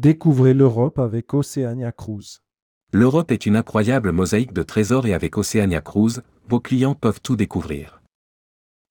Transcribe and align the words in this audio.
Découvrez 0.00 0.54
l'Europe 0.54 1.00
avec 1.00 1.34
Oceania 1.34 1.90
Cruise. 1.90 2.38
L'Europe 2.92 3.32
est 3.32 3.46
une 3.46 3.56
incroyable 3.56 4.12
mosaïque 4.12 4.52
de 4.52 4.62
trésors 4.62 5.08
et 5.08 5.12
avec 5.12 5.36
Oceania 5.36 5.80
Cruise, 5.80 6.22
vos 6.48 6.60
clients 6.60 6.94
peuvent 6.94 7.20
tout 7.20 7.34
découvrir. 7.34 8.00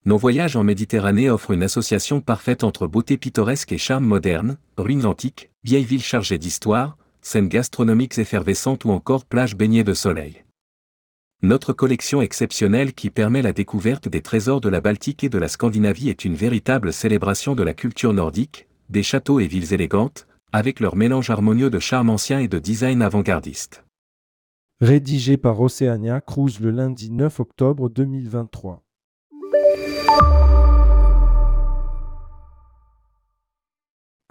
Nos 0.04 0.18
voyages 0.18 0.54
en 0.54 0.64
Méditerranée 0.64 1.30
offrent 1.30 1.52
une 1.52 1.62
association 1.62 2.20
parfaite 2.20 2.62
entre 2.62 2.86
beauté 2.86 3.16
pittoresque 3.16 3.72
et 3.72 3.78
charme 3.78 4.04
moderne, 4.04 4.58
ruines 4.76 5.06
antiques, 5.06 5.50
vieilles 5.64 5.84
villes 5.84 6.02
chargées 6.02 6.36
d'histoire, 6.36 6.98
scènes 7.22 7.48
gastronomiques 7.48 8.18
effervescentes 8.18 8.84
ou 8.84 8.90
encore 8.90 9.24
plages 9.24 9.56
baignées 9.56 9.84
de 9.84 9.94
soleil. 9.94 10.44
Notre 11.40 11.72
collection 11.72 12.20
exceptionnelle 12.20 12.92
qui 12.92 13.08
permet 13.08 13.40
la 13.40 13.54
découverte 13.54 14.10
des 14.10 14.20
trésors 14.20 14.60
de 14.60 14.68
la 14.68 14.82
Baltique 14.82 15.24
et 15.24 15.30
de 15.30 15.38
la 15.38 15.48
Scandinavie 15.48 16.10
est 16.10 16.26
une 16.26 16.34
véritable 16.34 16.92
célébration 16.92 17.54
de 17.54 17.62
la 17.62 17.72
culture 17.72 18.12
nordique, 18.12 18.68
des 18.90 19.02
châteaux 19.02 19.40
et 19.40 19.46
villes 19.46 19.72
élégantes, 19.72 20.26
avec 20.52 20.80
leur 20.80 20.96
mélange 20.96 21.28
harmonieux 21.30 21.68
de 21.68 21.78
charme 21.78 22.08
ancien 22.08 22.38
et 22.38 22.48
de 22.48 22.58
design 22.58 23.02
avant-gardiste. 23.02 23.84
Rédigé 24.80 25.36
par 25.36 25.60
Oceania 25.60 26.20
Cruise 26.20 26.60
le 26.60 26.70
lundi 26.70 27.10
9 27.10 27.40
octobre 27.40 27.90
2023. 27.90 28.82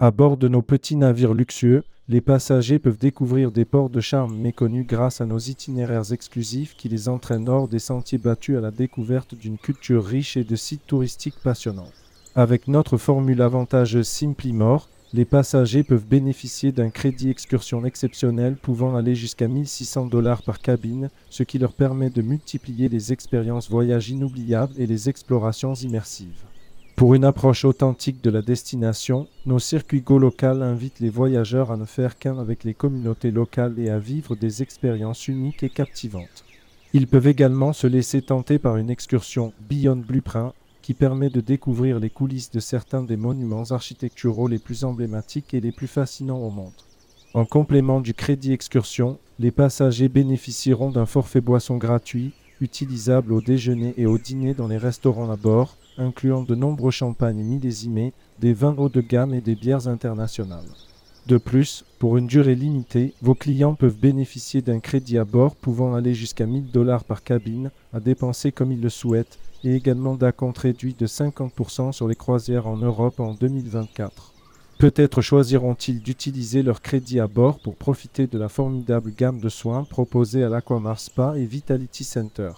À 0.00 0.10
bord 0.10 0.36
de 0.36 0.48
nos 0.48 0.62
petits 0.62 0.96
navires 0.96 1.34
luxueux, 1.34 1.84
les 2.08 2.20
passagers 2.20 2.78
peuvent 2.78 2.98
découvrir 2.98 3.52
des 3.52 3.64
ports 3.64 3.90
de 3.90 4.00
charme 4.00 4.36
méconnus 4.36 4.86
grâce 4.86 5.20
à 5.20 5.26
nos 5.26 5.38
itinéraires 5.38 6.12
exclusifs 6.12 6.74
qui 6.76 6.88
les 6.88 7.08
entraînent 7.08 7.48
hors 7.48 7.68
des 7.68 7.78
sentiers 7.78 8.18
battus 8.18 8.56
à 8.56 8.60
la 8.60 8.70
découverte 8.70 9.34
d'une 9.34 9.58
culture 9.58 10.04
riche 10.04 10.36
et 10.36 10.44
de 10.44 10.56
sites 10.56 10.86
touristiques 10.86 11.38
passionnants. 11.42 11.92
Avec 12.34 12.66
notre 12.66 12.96
formule 12.96 13.42
avantageuse 13.42 14.08
Simplimore, 14.08 14.88
les 15.14 15.24
passagers 15.24 15.84
peuvent 15.84 16.06
bénéficier 16.06 16.70
d'un 16.70 16.90
crédit 16.90 17.30
excursion 17.30 17.84
exceptionnel 17.86 18.56
pouvant 18.56 18.94
aller 18.94 19.14
jusqu'à 19.14 19.48
1600 19.48 20.06
dollars 20.06 20.42
par 20.42 20.60
cabine, 20.60 21.08
ce 21.30 21.42
qui 21.42 21.58
leur 21.58 21.72
permet 21.72 22.10
de 22.10 22.20
multiplier 22.20 22.90
les 22.90 23.12
expériences 23.12 23.70
voyage 23.70 24.10
inoubliables 24.10 24.74
et 24.76 24.86
les 24.86 25.08
explorations 25.08 25.74
immersives. 25.74 26.44
Pour 26.94 27.14
une 27.14 27.24
approche 27.24 27.64
authentique 27.64 28.22
de 28.22 28.28
la 28.28 28.42
destination, 28.42 29.28
nos 29.46 29.60
circuits 29.60 30.02
Go 30.02 30.18
Local 30.18 30.62
invitent 30.62 31.00
les 31.00 31.10
voyageurs 31.10 31.70
à 31.70 31.76
ne 31.76 31.84
faire 31.84 32.18
qu'un 32.18 32.38
avec 32.38 32.64
les 32.64 32.74
communautés 32.74 33.30
locales 33.30 33.78
et 33.78 33.88
à 33.88 33.98
vivre 33.98 34.34
des 34.34 34.62
expériences 34.62 35.28
uniques 35.28 35.62
et 35.62 35.70
captivantes. 35.70 36.44
Ils 36.92 37.06
peuvent 37.06 37.28
également 37.28 37.72
se 37.72 37.86
laisser 37.86 38.20
tenter 38.20 38.58
par 38.58 38.76
une 38.76 38.90
excursion 38.90 39.52
Beyond 39.70 40.02
Blueprint 40.06 40.52
qui 40.88 40.94
permet 40.94 41.28
de 41.28 41.42
découvrir 41.42 42.00
les 42.00 42.08
coulisses 42.08 42.50
de 42.50 42.60
certains 42.60 43.02
des 43.02 43.18
monuments 43.18 43.72
architecturaux 43.72 44.48
les 44.48 44.58
plus 44.58 44.84
emblématiques 44.84 45.52
et 45.52 45.60
les 45.60 45.70
plus 45.70 45.86
fascinants 45.86 46.38
au 46.38 46.48
monde. 46.48 46.72
En 47.34 47.44
complément 47.44 48.00
du 48.00 48.14
crédit 48.14 48.54
excursion, 48.54 49.18
les 49.38 49.50
passagers 49.50 50.08
bénéficieront 50.08 50.90
d'un 50.90 51.04
forfait 51.04 51.42
boisson 51.42 51.76
gratuit, 51.76 52.32
utilisable 52.62 53.34
au 53.34 53.42
déjeuner 53.42 53.92
et 53.98 54.06
au 54.06 54.16
dîner 54.16 54.54
dans 54.54 54.66
les 54.66 54.78
restaurants 54.78 55.30
à 55.30 55.36
bord, 55.36 55.76
incluant 55.98 56.42
de 56.42 56.54
nombreux 56.54 56.90
champagnes 56.90 57.44
millésimés, 57.44 58.14
des 58.40 58.54
vins 58.54 58.74
haut 58.78 58.88
de 58.88 59.02
gamme 59.02 59.34
et 59.34 59.42
des 59.42 59.56
bières 59.56 59.88
internationales. 59.88 60.64
De 61.26 61.36
plus, 61.36 61.84
pour 61.98 62.16
une 62.16 62.26
durée 62.26 62.54
limitée, 62.54 63.12
vos 63.20 63.34
clients 63.34 63.74
peuvent 63.74 63.98
bénéficier 63.98 64.62
d'un 64.62 64.80
crédit 64.80 65.18
à 65.18 65.26
bord 65.26 65.54
pouvant 65.54 65.94
aller 65.94 66.14
jusqu'à 66.14 66.46
1000 66.46 66.70
dollars 66.70 67.04
par 67.04 67.22
cabine 67.22 67.70
à 67.92 68.00
dépenser 68.00 68.52
comme 68.52 68.72
ils 68.72 68.80
le 68.80 68.88
souhaitent 68.88 69.38
et 69.64 69.74
également 69.74 70.14
d'un 70.14 70.32
compte 70.32 70.58
réduit 70.58 70.94
de 70.94 71.06
50% 71.06 71.92
sur 71.92 72.08
les 72.08 72.14
croisières 72.14 72.66
en 72.66 72.76
Europe 72.76 73.20
en 73.20 73.34
2024. 73.34 74.32
Peut-être 74.78 75.22
choisiront-ils 75.22 76.00
d'utiliser 76.00 76.62
leur 76.62 76.80
crédit 76.80 77.18
à 77.18 77.26
bord 77.26 77.58
pour 77.58 77.74
profiter 77.74 78.28
de 78.28 78.38
la 78.38 78.48
formidable 78.48 79.12
gamme 79.16 79.40
de 79.40 79.48
soins 79.48 79.82
proposée 79.82 80.44
à 80.44 80.48
l'Aquamar 80.48 81.00
Spa 81.00 81.34
et 81.36 81.46
Vitality 81.46 82.04
Center. 82.04 82.52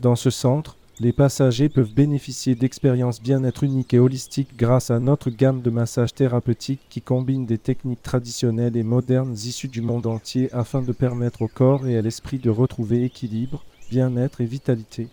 Dans 0.00 0.16
ce 0.16 0.30
centre, 0.30 0.76
les 0.98 1.12
passagers 1.12 1.68
peuvent 1.68 1.94
bénéficier 1.94 2.54
d'expériences 2.54 3.22
bien-être 3.22 3.64
uniques 3.64 3.94
et 3.94 3.98
holistiques 3.98 4.56
grâce 4.56 4.90
à 4.90 4.98
notre 4.98 5.30
gamme 5.30 5.62
de 5.62 5.70
massages 5.70 6.14
thérapeutiques 6.14 6.82
qui 6.90 7.00
combine 7.00 7.46
des 7.46 7.58
techniques 7.58 8.02
traditionnelles 8.02 8.76
et 8.76 8.82
modernes 8.82 9.32
issues 9.32 9.68
du 9.68 9.82
monde 9.82 10.06
entier 10.06 10.52
afin 10.52 10.82
de 10.82 10.92
permettre 10.92 11.42
au 11.42 11.48
corps 11.48 11.86
et 11.86 11.96
à 11.96 12.02
l'esprit 12.02 12.38
de 12.38 12.50
retrouver 12.50 13.04
équilibre, 13.04 13.64
bien-être 13.90 14.40
et 14.40 14.46
vitalité. 14.46 15.08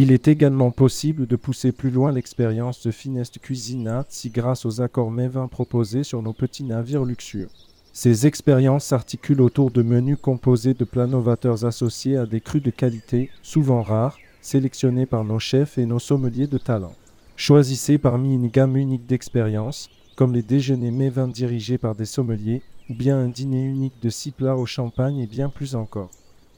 Il 0.00 0.12
est 0.12 0.28
également 0.28 0.70
possible 0.70 1.26
de 1.26 1.34
pousser 1.34 1.72
plus 1.72 1.90
loin 1.90 2.12
l'expérience 2.12 2.86
de 2.86 2.92
finesse 2.92 3.32
cuisinade 3.42 4.06
si 4.10 4.30
grâce 4.30 4.64
aux 4.64 4.80
accords 4.80 5.10
mets 5.10 5.28
proposés 5.50 6.04
sur 6.04 6.22
nos 6.22 6.32
petits 6.32 6.62
navires 6.62 7.04
luxueux. 7.04 7.48
Ces 7.92 8.28
expériences 8.28 8.84
s'articulent 8.84 9.40
autour 9.40 9.72
de 9.72 9.82
menus 9.82 10.18
composés 10.22 10.74
de 10.74 10.84
plats 10.84 11.08
novateurs 11.08 11.64
associés 11.64 12.16
à 12.16 12.26
des 12.26 12.40
crus 12.40 12.62
de 12.62 12.70
qualité, 12.70 13.28
souvent 13.42 13.82
rares, 13.82 14.16
sélectionnés 14.40 15.04
par 15.04 15.24
nos 15.24 15.40
chefs 15.40 15.78
et 15.78 15.86
nos 15.86 15.98
sommeliers 15.98 16.46
de 16.46 16.58
talent. 16.58 16.94
Choisissez 17.34 17.98
parmi 17.98 18.34
une 18.34 18.46
gamme 18.46 18.76
unique 18.76 19.06
d'expériences, 19.06 19.90
comme 20.14 20.32
les 20.32 20.42
déjeuners 20.42 20.92
mets 20.92 21.10
vins 21.10 21.26
dirigés 21.26 21.76
par 21.76 21.96
des 21.96 22.04
sommeliers, 22.04 22.62
ou 22.88 22.94
bien 22.94 23.18
un 23.18 23.28
dîner 23.28 23.64
unique 23.64 24.00
de 24.00 24.10
six 24.10 24.30
plats 24.30 24.56
au 24.56 24.64
champagne 24.64 25.18
et 25.18 25.26
bien 25.26 25.48
plus 25.48 25.74
encore. 25.74 26.10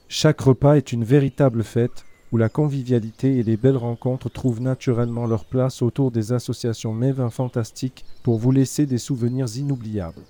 Chaque 0.08 0.42
repas 0.42 0.74
est 0.74 0.92
une 0.92 1.04
véritable 1.04 1.62
fête, 1.62 2.04
où 2.32 2.36
la 2.36 2.48
convivialité 2.48 3.38
et 3.38 3.42
les 3.42 3.56
belles 3.56 3.76
rencontres 3.76 4.30
trouvent 4.30 4.60
naturellement 4.60 5.26
leur 5.26 5.44
place 5.44 5.82
autour 5.82 6.10
des 6.10 6.32
associations 6.32 6.92
mets 6.92 7.12
vins 7.12 7.30
fantastiques 7.30 8.04
pour 8.22 8.38
vous 8.38 8.52
laisser 8.52 8.86
des 8.86 8.98
souvenirs 8.98 9.56
inoubliables. 9.56 10.22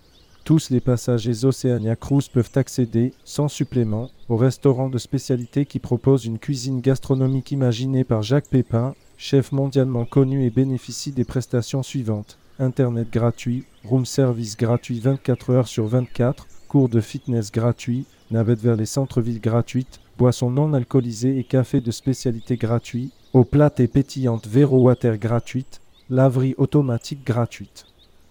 Tous 0.44 0.70
les 0.70 0.80
passagers 0.80 1.44
Oceania 1.44 1.96
Cruise 1.96 2.28
peuvent 2.28 2.50
accéder, 2.54 3.12
sans 3.24 3.48
supplément, 3.48 4.10
au 4.28 4.36
restaurant 4.36 4.88
de 4.88 4.98
spécialité 4.98 5.66
qui 5.66 5.78
propose 5.78 6.24
une 6.24 6.38
cuisine 6.38 6.80
gastronomique 6.80 7.52
imaginée 7.52 8.04
par 8.04 8.22
Jacques 8.22 8.48
Pépin, 8.48 8.94
chef 9.16 9.52
mondialement 9.52 10.06
connu 10.06 10.44
et 10.44 10.50
bénéficie 10.50 11.12
des 11.12 11.24
prestations 11.24 11.82
suivantes. 11.82 12.38
Internet 12.58 13.10
gratuit, 13.12 13.64
room 13.84 14.06
service 14.06 14.56
gratuit 14.56 14.98
24 14.98 15.50
heures 15.50 15.68
sur 15.68 15.86
24, 15.86 16.46
cours 16.68 16.88
de 16.88 17.00
fitness 17.00 17.52
gratuit, 17.52 18.06
navette 18.30 18.60
vers 18.60 18.76
les 18.76 18.86
centres-villes 18.86 19.40
gratuites, 19.40 20.00
boissons 20.20 20.50
non 20.50 20.74
alcoolisées 20.74 21.38
et 21.38 21.44
café 21.44 21.80
de 21.80 21.90
spécialité 21.90 22.58
gratuit, 22.58 23.10
eau 23.32 23.42
plate 23.42 23.80
et 23.80 23.88
pétillante 23.88 24.46
Vero 24.46 24.82
Water 24.82 25.16
gratuite, 25.16 25.80
laverie 26.10 26.54
automatique 26.58 27.24
gratuite. 27.24 27.86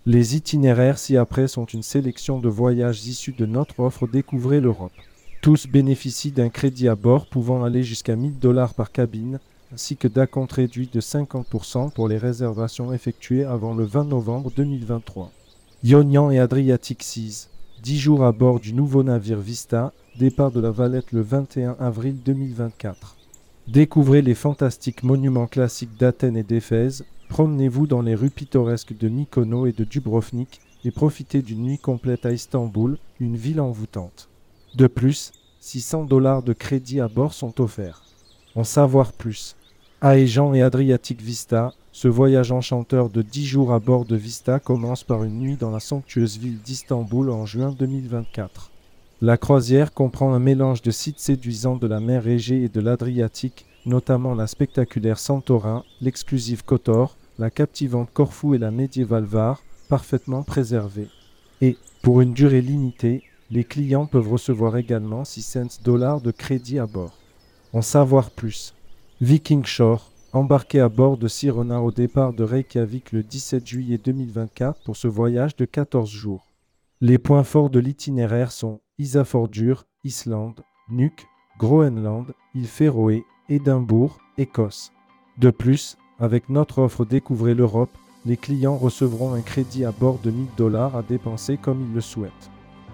Les 0.06 0.36
itinéraires 0.36 1.00
ci-après 1.00 1.48
sont 1.48 1.66
une 1.66 1.82
sélection 1.82 2.38
de 2.38 2.48
voyages 2.48 3.08
issus 3.08 3.34
de 3.36 3.48
notre 3.48 3.80
offre 3.80 4.06
Découvrez 4.06 4.62
l'Europe. 4.62 4.92
Tous 5.42 5.66
bénéficient 5.66 6.32
d'un 6.32 6.50
crédit 6.50 6.88
à 6.88 6.96
bord 6.96 7.26
pouvant 7.26 7.64
aller 7.64 7.82
jusqu'à 7.82 8.16
1000 8.16 8.38
dollars 8.38 8.76
par 8.76 8.92
cabine, 8.92 9.40
ainsi 9.74 9.98
que 9.98 10.08
d'un 10.08 10.28
compte 10.28 10.52
réduit 10.52 10.92
de 10.94 11.02
50% 11.02 11.92
pour 11.92 12.08
les 12.08 12.20
réservations 12.20 12.94
effectuées 12.94 13.46
avant 13.46 13.74
le 13.74 13.86
20 13.86 14.04
novembre 14.04 14.52
2023. 14.56 15.32
Ionian 15.84 16.30
et 16.30 16.38
Adriatic 16.38 17.02
Seas, 17.02 17.50
10 17.82 17.98
jours 17.98 18.26
à 18.26 18.32
bord 18.32 18.60
du 18.60 18.74
nouveau 18.74 19.04
navire 19.04 19.40
Vista, 19.40 19.94
départ 20.18 20.52
de 20.52 20.60
la 20.60 20.72
Valette 20.72 21.12
le 21.12 21.22
21 21.22 21.78
avril 21.80 22.18
2024. 22.24 23.16
Découvrez 23.68 24.22
les 24.22 24.36
fantastiques 24.36 25.04
monuments 25.04 25.48
classiques 25.48 25.98
d'Athènes 25.98 26.38
et 26.38 26.44
d'Éphèse, 26.44 27.06
Promenez-vous 27.30 27.86
dans 27.86 28.02
les 28.02 28.16
rues 28.16 28.32
pittoresques 28.32 28.98
de 28.98 29.08
Mykonos 29.08 29.68
et 29.68 29.72
de 29.72 29.84
Dubrovnik 29.84 30.60
et 30.84 30.90
profitez 30.90 31.44
d'une 31.44 31.62
nuit 31.62 31.78
complète 31.78 32.26
à 32.26 32.32
Istanbul, 32.32 32.98
une 33.20 33.38
ville 33.38 33.62
envoûtante. 33.62 34.30
De 34.74 34.88
plus, 34.88 35.32
600 35.60 36.06
dollars 36.06 36.42
de 36.42 36.54
crédit 36.54 37.00
à 37.00 37.08
bord 37.08 37.34
sont 37.34 37.62
offerts. 37.62 38.04
En 38.56 38.64
savoir 38.64 39.14
plus. 39.14 39.56
Aegean 40.02 40.54
et 40.54 40.62
Adriatic 40.62 41.22
Vista, 41.22 41.74
ce 41.92 42.08
voyage 42.08 42.54
enchanteur 42.54 43.10
de 43.10 43.22
10 43.22 43.46
jours 43.46 43.74
à 43.74 43.80
bord 43.80 44.06
de 44.06 44.16
Vista 44.16 44.58
commence 44.58 45.04
par 45.04 45.26
une 45.26 45.40
nuit 45.40 45.58
dans 45.58 45.72
la 45.72 45.82
somptueuse 45.82 46.38
ville 46.38 46.62
d'Istanbul 46.62 47.30
en 47.30 47.46
juin 47.46 47.76
2024. 47.78 48.72
La 49.22 49.36
croisière 49.36 49.92
comprend 49.92 50.34
un 50.34 50.40
mélange 50.40 50.82
de 50.82 50.92
sites 50.92 51.20
séduisants 51.20 51.76
de 51.76 51.86
la 51.86 52.00
mer 52.00 52.26
Égée 52.28 52.64
et 52.64 52.70
de 52.70 52.80
l'Adriatique, 52.80 53.66
notamment 53.86 54.36
la 54.36 54.48
spectaculaire 54.48 55.20
Santorin, 55.20 55.84
l'exclusive 56.00 56.64
Kotor, 56.64 57.18
la 57.38 57.50
captivante 57.50 58.10
Corfou 58.14 58.56
et 58.56 58.58
la 58.58 58.72
médiévale 58.72 59.26
Var, 59.26 59.62
parfaitement 59.90 60.44
préservées. 60.44 61.10
Et, 61.60 61.76
pour 62.04 62.22
une 62.22 62.32
durée 62.32 62.62
limitée, 62.62 63.24
les 63.52 63.66
clients 63.66 64.06
peuvent 64.06 64.32
recevoir 64.32 64.78
également 64.78 65.26
6 65.26 65.42
cents 65.42 65.82
dollars 65.84 66.22
de 66.22 66.32
crédit 66.32 66.80
à 66.80 66.86
bord. 66.86 67.18
En 67.74 67.82
savoir 67.82 68.32
plus. 68.32 68.74
Viking 69.22 69.66
Shore, 69.66 70.14
embarqué 70.32 70.80
à 70.80 70.88
bord 70.88 71.18
de 71.18 71.28
Sirona 71.28 71.82
au 71.82 71.92
départ 71.92 72.32
de 72.32 72.46
Reykjavik 72.46 73.12
le 73.12 73.22
17 73.22 73.68
juillet 73.68 73.98
2024 73.98 74.82
pour 74.86 74.96
ce 74.96 75.10
voyage 75.10 75.58
de 75.58 75.66
14 75.66 76.10
jours. 76.10 76.48
Les 77.02 77.18
points 77.18 77.44
forts 77.44 77.70
de 77.70 77.80
l'itinéraire 77.80 78.54
sont 78.54 78.80
Isafjordur, 78.98 79.88
Islande, 80.06 80.62
Nuuk, 80.90 81.28
Groenland, 81.60 82.28
île 82.56 82.66
Féroé, 82.66 83.26
Édimbourg, 83.50 84.20
Écosse. 84.38 84.94
De 85.38 85.50
plus, 85.50 85.98
avec 86.18 86.48
notre 86.48 86.80
offre 86.80 87.04
Découvrez 87.04 87.56
l'Europe, 87.56 87.92
les 88.26 88.38
clients 88.38 88.78
recevront 88.78 89.34
un 89.34 89.42
crédit 89.42 89.84
à 89.84 89.92
bord 89.92 90.20
de 90.24 90.32
1000 90.32 90.48
dollars 90.56 90.96
à 90.96 91.04
dépenser 91.04 91.58
comme 91.58 91.86
ils 91.90 91.94
le 91.94 92.00
souhaitent. 92.00 92.50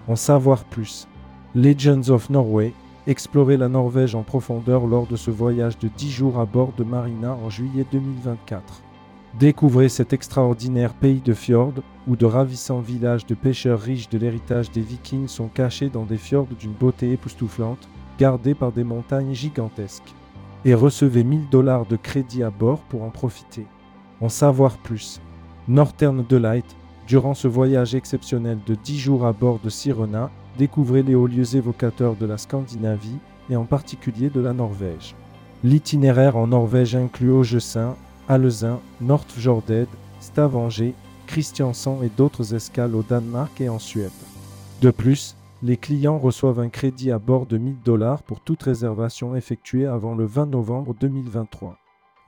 En 0.08 0.16
savoir 0.16 0.64
plus. 0.64 1.06
Legends 1.54 2.08
of 2.08 2.30
Norway, 2.30 2.72
explorer 3.06 3.56
la 3.56 3.68
Norvège 3.68 4.16
en 4.16 4.22
profondeur 4.22 4.86
lors 4.86 5.06
de 5.06 5.16
ce 5.16 5.30
voyage 5.30 5.78
de 5.78 5.88
10 5.88 6.10
jours 6.10 6.40
à 6.40 6.44
bord 6.44 6.72
de 6.76 6.82
Marina 6.82 7.34
en 7.34 7.50
juillet 7.50 7.86
2024. 7.92 8.82
Découvrez 9.38 9.88
cet 9.88 10.12
extraordinaire 10.12 10.94
pays 10.94 11.20
de 11.20 11.34
fjords 11.34 11.74
où 12.08 12.16
de 12.16 12.26
ravissants 12.26 12.80
villages 12.80 13.26
de 13.26 13.34
pêcheurs 13.34 13.80
riches 13.80 14.08
de 14.08 14.18
l'héritage 14.18 14.72
des 14.72 14.80
vikings 14.80 15.28
sont 15.28 15.48
cachés 15.48 15.88
dans 15.88 16.04
des 16.04 16.16
fjords 16.16 16.48
d'une 16.58 16.72
beauté 16.72 17.12
époustouflante, 17.12 17.88
gardés 18.18 18.54
par 18.54 18.72
des 18.72 18.84
montagnes 18.84 19.34
gigantesques. 19.34 20.14
Et 20.64 20.74
recevez 20.74 21.22
1000 21.22 21.48
dollars 21.48 21.86
de 21.86 21.96
crédit 21.96 22.42
à 22.42 22.50
bord 22.50 22.80
pour 22.88 23.04
en 23.04 23.10
profiter. 23.10 23.66
En 24.20 24.28
savoir 24.28 24.78
plus. 24.78 25.20
Northern 25.68 26.24
Delight, 26.28 26.76
durant 27.06 27.34
ce 27.34 27.46
voyage 27.46 27.94
exceptionnel 27.94 28.58
de 28.66 28.74
10 28.74 28.98
jours 28.98 29.26
à 29.26 29.32
bord 29.32 29.60
de 29.62 29.68
Sirena, 29.68 30.30
découvrez 30.56 31.02
les 31.02 31.14
hauts 31.14 31.26
lieux 31.26 31.56
évocateurs 31.56 32.16
de 32.16 32.26
la 32.26 32.38
Scandinavie 32.38 33.18
et 33.50 33.56
en 33.56 33.64
particulier 33.64 34.30
de 34.30 34.40
la 34.40 34.52
Norvège. 34.52 35.14
L'itinéraire 35.64 36.36
en 36.36 36.48
Norvège 36.48 36.94
inclut 36.96 37.30
Augesin, 37.30 37.96
Alezin, 38.28 38.80
Nordfjordeid, 39.00 39.88
Stavanger, 40.20 40.94
Christiansand 41.26 42.02
et 42.02 42.10
d'autres 42.16 42.54
escales 42.54 42.94
au 42.94 43.02
Danemark 43.02 43.60
et 43.60 43.68
en 43.68 43.78
Suède. 43.78 44.10
De 44.80 44.90
plus, 44.90 45.36
les 45.62 45.76
clients 45.76 46.18
reçoivent 46.18 46.60
un 46.60 46.68
crédit 46.68 47.10
à 47.10 47.18
bord 47.18 47.46
de 47.46 47.58
1000 47.58 47.76
dollars 47.84 48.22
pour 48.22 48.40
toute 48.40 48.62
réservation 48.62 49.34
effectuée 49.34 49.86
avant 49.86 50.14
le 50.14 50.26
20 50.26 50.46
novembre 50.46 50.94
2023. 51.00 51.78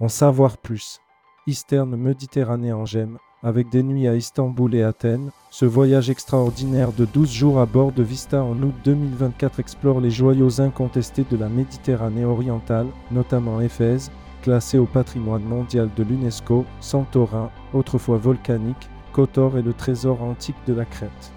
En 0.01 0.09
savoir 0.09 0.57
plus. 0.57 1.01
Eastern 1.47 1.95
Méditerranée 1.97 2.73
en 2.73 2.85
gemme, 2.85 3.19
avec 3.43 3.69
des 3.71 3.83
nuits 3.83 4.09
à 4.09 4.15
Istanbul 4.15 4.75
et 4.75 4.83
Athènes, 4.83 5.31
ce 5.51 5.65
voyage 5.65 6.11
extraordinaire 6.11 6.93
de 6.93 7.05
12 7.05 7.31
jours 7.31 7.61
à 7.61 7.67
bord 7.67 7.93
de 7.93 8.03
Vista 8.03 8.43
en 8.43 8.61
août 8.63 8.75
2024 8.85 9.61
explore 9.61 10.01
les 10.01 10.11
joyaux 10.11 10.61
incontestés 10.61 11.25
de 11.31 11.37
la 11.37 11.49
Méditerranée 11.49 12.25
orientale, 12.25 12.87
notamment 13.11 13.61
Éphèse, 13.61 14.11
classé 14.43 14.79
au 14.79 14.87
patrimoine 14.87 15.43
mondial 15.43 15.89
de 15.97 16.03
l'UNESCO, 16.03 16.65
Santorin, 16.81 17.51
autrefois 17.73 18.19
volcanique, 18.19 18.89
Kotor 19.13 19.59
et 19.59 19.63
le 19.63 19.73
trésor 19.73 20.23
antique 20.23 20.57
de 20.67 20.75
la 20.75 20.85
Crète. 20.85 21.33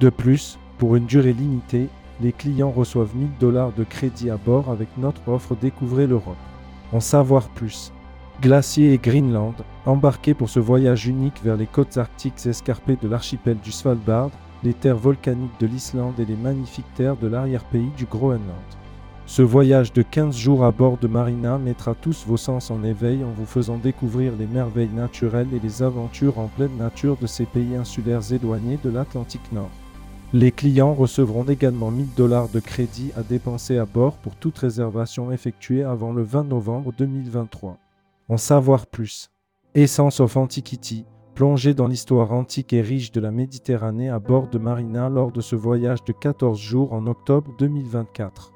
De 0.00 0.10
plus, 0.10 0.58
pour 0.78 0.96
une 0.96 1.06
durée 1.06 1.32
limitée, 1.32 1.88
les 2.20 2.32
clients 2.32 2.70
reçoivent 2.70 3.14
1000 3.14 3.28
dollars 3.40 3.72
de 3.72 3.84
crédit 3.84 4.30
à 4.30 4.36
bord 4.36 4.70
avec 4.70 4.88
notre 4.98 5.28
offre 5.28 5.54
Découvrez 5.54 6.06
l'Europe. 6.06 6.36
En 6.92 7.00
savoir 7.00 7.48
plus. 7.48 7.92
Glacier 8.42 8.92
et 8.92 8.98
Greenland, 8.98 9.54
embarqués 9.86 10.34
pour 10.34 10.50
ce 10.50 10.60
voyage 10.60 11.06
unique 11.06 11.42
vers 11.42 11.56
les 11.56 11.66
côtes 11.66 11.96
arctiques 11.96 12.44
escarpées 12.44 12.98
de 13.00 13.08
l'archipel 13.08 13.56
du 13.64 13.72
Svalbard, 13.72 14.30
les 14.62 14.74
terres 14.74 14.98
volcaniques 14.98 15.58
de 15.58 15.66
l'Islande 15.66 16.20
et 16.20 16.26
les 16.26 16.36
magnifiques 16.36 16.92
terres 16.94 17.16
de 17.16 17.28
l'arrière-pays 17.28 17.90
du 17.96 18.04
Groenland. 18.04 18.42
Ce 19.24 19.40
voyage 19.40 19.92
de 19.94 20.02
15 20.02 20.36
jours 20.36 20.64
à 20.66 20.70
bord 20.70 20.98
de 20.98 21.08
Marina 21.08 21.56
mettra 21.56 21.94
tous 21.94 22.26
vos 22.26 22.36
sens 22.36 22.70
en 22.70 22.84
éveil 22.84 23.24
en 23.24 23.30
vous 23.30 23.46
faisant 23.46 23.78
découvrir 23.78 24.34
les 24.38 24.46
merveilles 24.46 24.92
naturelles 24.94 25.48
et 25.54 25.58
les 25.58 25.82
aventures 25.82 26.38
en 26.38 26.48
pleine 26.48 26.76
nature 26.76 27.16
de 27.16 27.26
ces 27.26 27.46
pays 27.46 27.74
insulaires 27.74 28.32
éloignés 28.32 28.78
de 28.84 28.90
l'Atlantique 28.90 29.50
Nord. 29.50 29.70
Les 30.34 30.52
clients 30.52 30.92
recevront 30.92 31.44
également 31.44 31.90
1000 31.90 32.08
dollars 32.14 32.50
de 32.50 32.60
crédit 32.60 33.12
à 33.16 33.22
dépenser 33.22 33.78
à 33.78 33.86
bord 33.86 34.12
pour 34.18 34.36
toute 34.36 34.58
réservation 34.58 35.32
effectuée 35.32 35.84
avant 35.84 36.12
le 36.12 36.22
20 36.22 36.44
novembre 36.44 36.92
2023. 36.98 37.78
En 38.28 38.38
savoir 38.38 38.88
plus. 38.88 39.30
Essence 39.76 40.18
of 40.18 40.36
Antiquity, 40.36 41.06
plongez 41.36 41.74
dans 41.74 41.86
l'histoire 41.86 42.32
antique 42.32 42.72
et 42.72 42.80
riche 42.80 43.12
de 43.12 43.20
la 43.20 43.30
Méditerranée 43.30 44.08
à 44.08 44.18
bord 44.18 44.48
de 44.48 44.58
Marina 44.58 45.08
lors 45.08 45.30
de 45.30 45.40
ce 45.40 45.54
voyage 45.54 46.02
de 46.02 46.12
14 46.12 46.58
jours 46.58 46.92
en 46.92 47.06
octobre 47.06 47.54
2024. 47.60 48.52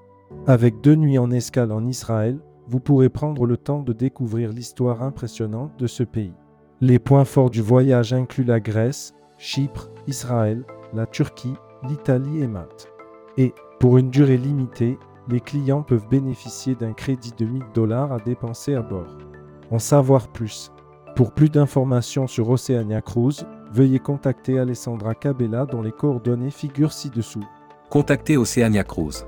Avec 0.48 0.80
deux 0.80 0.96
nuits 0.96 1.18
en 1.18 1.30
escale 1.30 1.70
en 1.70 1.86
Israël, 1.86 2.40
vous 2.66 2.80
pourrez 2.80 3.10
prendre 3.10 3.46
le 3.46 3.56
temps 3.56 3.82
de 3.82 3.92
découvrir 3.92 4.50
l'histoire 4.50 5.04
impressionnante 5.04 5.78
de 5.78 5.86
ce 5.86 6.02
pays. 6.02 6.34
Les 6.80 6.98
points 6.98 7.24
forts 7.24 7.50
du 7.50 7.62
voyage 7.62 8.12
incluent 8.12 8.42
la 8.42 8.58
Grèce, 8.58 9.14
Chypre, 9.38 9.92
Israël, 10.08 10.64
la 10.92 11.06
Turquie, 11.06 11.54
l'Italie 11.88 12.42
et 12.42 12.48
Malte. 12.48 12.88
Et, 13.36 13.54
pour 13.78 13.98
une 13.98 14.10
durée 14.10 14.36
limitée, 14.36 14.98
les 15.28 15.40
clients 15.40 15.84
peuvent 15.84 16.08
bénéficier 16.08 16.74
d'un 16.74 16.92
crédit 16.92 17.32
de 17.38 17.44
1000 17.44 17.62
dollars 17.72 18.12
à 18.12 18.18
dépenser 18.18 18.74
à 18.74 18.82
bord. 18.82 19.29
En 19.70 19.78
savoir 19.78 20.28
plus. 20.28 20.72
Pour 21.16 21.32
plus 21.32 21.50
d'informations 21.50 22.26
sur 22.26 22.48
Oceania 22.48 23.00
Cruise, 23.00 23.46
veuillez 23.72 23.98
contacter 23.98 24.58
Alessandra 24.58 25.14
Cabella 25.14 25.64
dont 25.66 25.82
les 25.82 25.92
coordonnées 25.92 26.50
figurent 26.50 26.92
ci-dessous. 26.92 27.44
Contactez 27.88 28.36
Oceania 28.36 28.84
Cruise. 28.84 29.26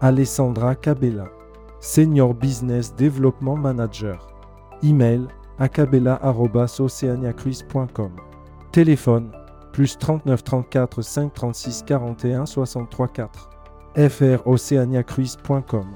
Alessandra 0.00 0.74
Cabella, 0.74 1.26
Senior 1.80 2.34
Business 2.34 2.94
Development 2.94 3.56
Manager. 3.56 4.18
Email 4.82 5.28
acabella.oceaniacruise.com. 5.58 8.10
Téléphone 8.72 9.30
plus 9.72 9.98
39 9.98 10.42
34 10.42 11.02
5 11.02 11.34
36 11.34 11.84
41 11.86 12.46
63 12.46 13.08
4. 13.08 13.50
froceaniacruise.com. 13.96 15.86